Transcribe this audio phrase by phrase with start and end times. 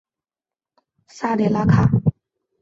[1.09, 1.87] 萨迪拉克。